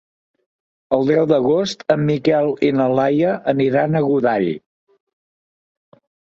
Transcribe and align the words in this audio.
El 0.97 1.03
deu 1.09 1.27
d'agost 1.31 1.85
en 1.97 2.01
Miquel 2.07 2.49
i 2.69 2.73
na 2.79 2.89
Laia 3.01 3.37
aniran 3.55 3.95
a 3.95 4.05
Godall. 4.09 4.51